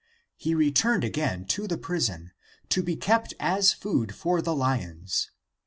He 0.35 0.55
returned 0.55 1.03
again 1.03 1.45
to 1.49 1.67
the 1.67 1.77
prison, 1.77 2.31
to 2.69 2.81
be 2.81 2.95
kept 2.95 3.35
as 3.39 3.71
food 3.71 4.15
for 4.15 4.41
the 4.41 4.55
lions. 4.55 5.29